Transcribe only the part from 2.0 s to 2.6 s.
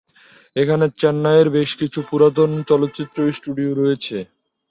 পুরাতন